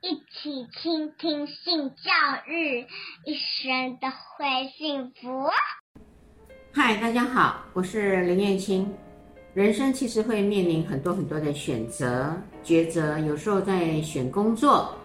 [0.00, 2.12] 一起倾听性教
[2.46, 2.86] 育，
[3.26, 5.50] 一生都会幸福。
[6.72, 8.88] 嗨，大家好，我是林燕青。
[9.54, 12.32] 人生其实会面临很多很多的选择、
[12.64, 14.96] 抉择，有时候在选工作，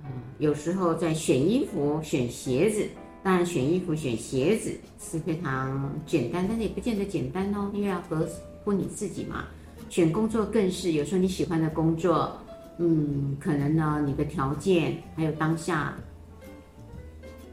[0.00, 2.86] 嗯，有时候在选衣服、选鞋子。
[3.22, 8.28] 当然，选衣服、选鞋子是非常简单，但是也不见得简单哦，因为要合
[8.64, 9.46] 乎你自己嘛。
[9.88, 12.38] 选工作更是，有时候你喜欢的工作，
[12.82, 15.92] 嗯，可能呢，你的条件还有当下，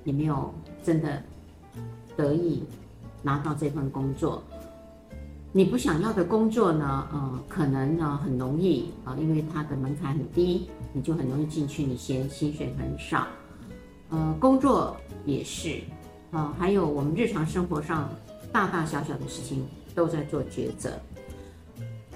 [0.06, 1.22] 也没有真的
[2.16, 2.64] 得以
[3.22, 4.42] 拿到这份工作。
[5.52, 13.28] 你不想要的工作呢，呃，可能呢很容易啊，因为它的门槛很低，你就很容易进去，你嫌薪水很少。
[14.10, 15.82] 呃，工作也是，
[16.32, 18.10] 啊，呃，还有我们日常生活上
[18.50, 20.94] 大大小小的事情都在做抉择。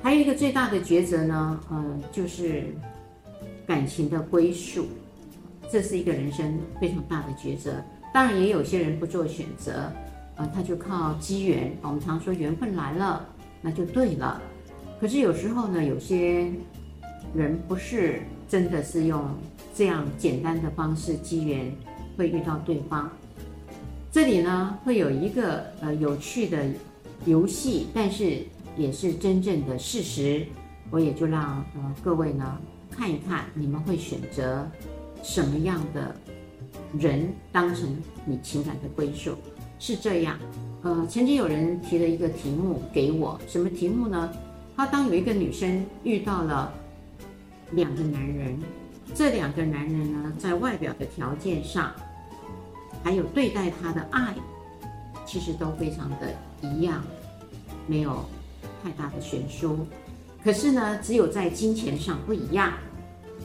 [0.02, 2.74] 还有一个最大的抉择呢，呃，就是
[3.72, 4.86] 感情的归属，
[5.72, 7.72] 这是一个人生非常大的抉择。
[8.14, 9.90] 当然，也有些人不做选择，
[10.36, 11.72] 呃，他就靠机缘。
[11.82, 13.26] 我们常说缘分来了，
[13.62, 14.42] 那就对了。
[15.00, 16.52] 可是有时候呢，有些
[17.34, 19.24] 人不是真的是用
[19.74, 21.74] 这样简单的方式，机缘
[22.18, 23.10] 会遇到对方。
[24.12, 26.66] 这里呢，会有一个呃有趣的
[27.24, 28.40] 游戏，但是
[28.76, 30.46] 也是真正的事实。
[30.90, 32.58] 我也就让呃各位呢
[32.92, 34.68] 看一看，你们会选择
[35.24, 36.16] 什么样的
[37.00, 39.36] 人当成你情感的归宿？
[39.80, 40.38] 是这样。
[40.84, 44.32] 呃，曾经有人提了一个题目给我，什么题目呢？
[44.76, 46.72] 他当有一个女生遇到了
[47.72, 48.60] 两个男人。
[49.14, 51.92] 这两个男人呢，在外表的条件上，
[53.04, 54.34] 还有对待他的爱，
[55.26, 57.04] 其实都非常的一样，
[57.88, 58.24] 没有
[58.82, 59.86] 太大的悬殊。
[60.44, 62.74] 可是呢，只有在金钱上不一样。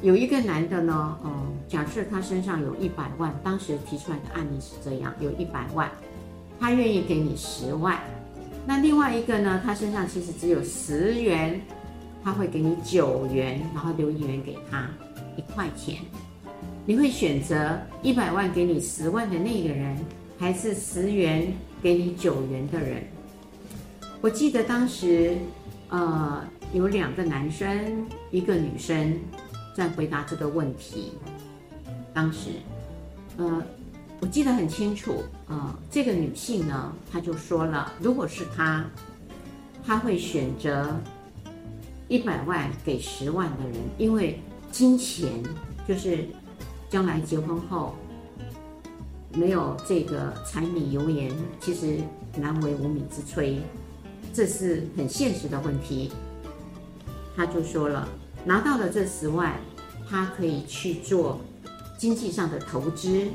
[0.02, 5.91] 有一个男的呢，嗯，假设他身上有一百万，当时提出来的案例是这样：有一百万，
[6.61, 7.98] 他愿意给你十万。
[8.67, 11.61] 那另外一个呢，他身上其实只有十元，
[12.23, 14.89] 他会给你九元，然后留一元给他。
[15.36, 15.96] 一块钱，
[16.86, 19.95] 你会选择一百万给你十万的那个人，
[20.39, 21.52] 还是十元
[21.83, 23.02] 给你九元的人？
[24.23, 25.36] 我记得当时，
[25.90, 26.42] 呃，
[26.77, 29.19] 有两个男生，一个女生
[29.75, 31.13] 在回答这个问题。
[32.13, 32.51] 当时，
[33.39, 33.63] 呃，
[34.20, 38.85] 我记得很清楚，呃，这个女性呢，她就说了，如果是她，
[39.85, 40.95] 她会选择
[42.09, 44.39] 一百万给十万的人，因为。
[44.73, 45.31] 金钱
[45.89, 46.27] 就是
[46.91, 47.95] 将来结婚后
[49.33, 51.97] 没有这个柴米油盐，其实
[52.37, 53.57] 难为无米之炊，
[54.35, 56.13] 这是很现实的问题。
[57.36, 58.08] 他就说了，
[58.45, 59.55] 拿到了这十万，
[60.08, 61.41] 他可以去做
[61.98, 63.29] 经济上的投资，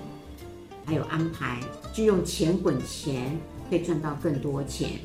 [0.85, 1.59] 还有安排，
[1.93, 4.99] 就用钱滚钱，可以赚到更多钱，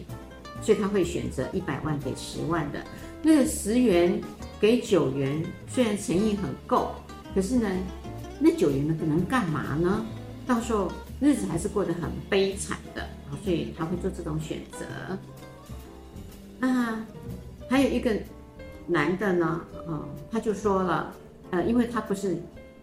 [0.63, 2.83] 所以他会选择一百万给十万的
[3.23, 4.21] 那个十元。
[4.59, 6.95] 给九元，虽然诚意很够，
[7.35, 7.69] 可是呢，
[8.41, 10.03] 那九元呢，可能干嘛呢？
[10.47, 10.91] 到时候
[11.21, 13.07] 日子还是过得很悲惨的，
[13.45, 14.87] 所以他会做这种选择。
[16.59, 17.05] 那
[17.69, 18.19] 还有一个
[18.87, 21.13] 男的呢，嗯，他就说了，
[21.51, 22.37] 呃，因为他不是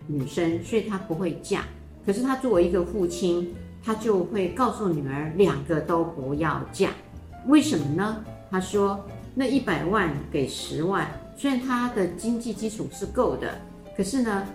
[0.08, 1.64] 女生，所以他不会嫁。
[2.06, 3.54] 可是他作为一个父亲，
[3.84, 6.90] 他就会告诉女儿，两个都不要嫁。
[7.48, 8.24] 为什么呢？
[8.52, 9.04] 他说，
[9.34, 11.08] 那一百万给十万。
[11.36, 13.60] 虽然他的经济基础是够的，
[13.98, 14.48] 可是呢，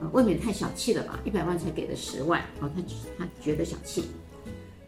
[0.00, 1.20] 呃，未免太小气了吧？
[1.24, 2.82] 一百万才给了十万，哦，他
[3.18, 4.04] 他觉得小气。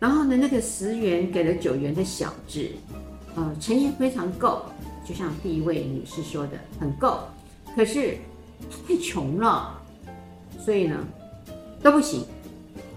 [0.00, 2.66] 然后呢，那个十元给了九元的小子，
[3.36, 4.62] 呃，诚意非常够，
[5.04, 7.20] 就像第一位女士说的，很够。
[7.74, 8.18] 可是
[8.86, 9.80] 太穷了，
[10.58, 10.96] 所以呢，
[11.82, 12.24] 都不行。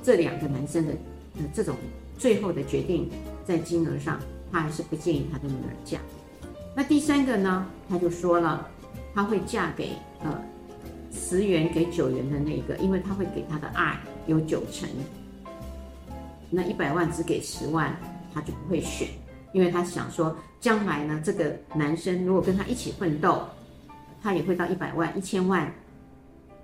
[0.03, 0.93] 这两个男生的
[1.37, 1.75] 呃这种
[2.17, 3.09] 最后的决定，
[3.43, 4.19] 在金额上，
[4.51, 5.99] 他还是不建议他的女儿嫁。
[6.75, 7.65] 那第三个呢？
[7.89, 8.67] 他就说了，
[9.13, 10.41] 他会嫁给呃
[11.11, 13.97] 十元给九元的那个，因为他会给他的爱
[14.27, 14.87] 有九成。
[16.51, 17.95] 那一百万只给十万，
[18.33, 19.07] 他就不会选，
[19.55, 23.41] 因为他想说，将来呢，这个男生如果跟他一起奋斗，
[24.21, 25.73] 他也会到一百万、一千万、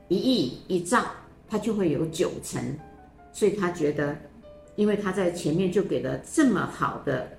[0.10, 1.06] 一亿、一兆，
[1.48, 2.62] 他就会有九成。
[3.32, 4.14] 所以他觉得，
[4.76, 7.30] 因为他在前面就给了这么好的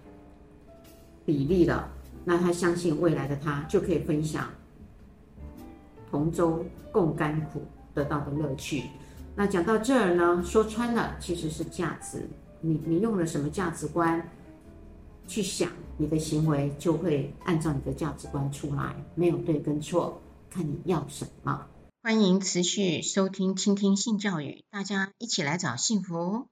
[1.26, 1.86] 比例了。
[2.24, 4.48] 那他相信未来的他就可以分享
[6.10, 7.62] 同舟共甘苦
[7.92, 8.84] 得到的乐趣。
[9.36, 12.26] 那讲到这儿呢，说穿了其实是价值。
[12.62, 14.26] 你你用了什么价值观
[15.26, 20.20] 去想，你的行为就会按照你的价值观出来，没有对跟错，
[20.50, 21.66] 看你要什么。
[22.02, 26.48] 欢迎持续收听、倾听性教育，大家一起来找幸福。